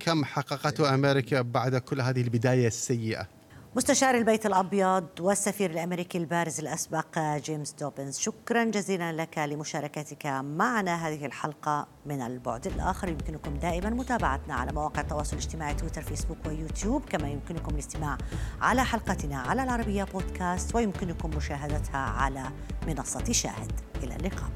كم 0.01 0.25
حققته 0.25 0.95
أمريكا 0.95 1.41
بعد 1.41 1.77
كل 1.77 2.01
هذه 2.01 2.23
البداية 2.23 2.67
السيئة. 2.67 3.29
مستشار 3.77 4.15
البيت 4.15 4.47
الأبيض 4.47 5.09
والسفير 5.21 5.71
الأمريكي 5.71 6.19
البارز 6.19 6.61
الأسبق 6.61 7.19
جيمس 7.19 7.73
دوبنز. 7.73 8.19
شكرا 8.19 8.65
جزيلا 8.65 9.13
لك 9.13 9.39
لمشاركتك 9.39 10.27
معنا. 10.27 11.09
هذه 11.09 11.27
الحلقة 11.27 11.87
من 12.07 12.23
البعد 12.23 12.67
الآخر. 12.67 13.09
يمكنكم 13.09 13.55
دائما 13.55 13.91
متابعتنا 13.91 14.55
على 14.55 14.73
مواقع 14.73 15.01
التواصل 15.01 15.37
الاجتماعي 15.37 15.75
تويتر 15.75 16.03
فيسبوك 16.03 16.39
ويوتيوب. 16.47 17.05
كما 17.05 17.29
يمكنكم 17.29 17.75
الاستماع 17.75 18.19
على 18.61 18.85
حلقتنا 18.85 19.41
على 19.41 19.63
العربية 19.63 20.05
بودكاست. 20.05 20.75
ويمكنكم 20.75 21.31
مشاهدتها 21.31 21.99
على 21.99 22.45
منصة 22.87 23.33
شاهد. 23.33 23.73
إلى 24.03 24.17
اللقاء. 24.17 24.51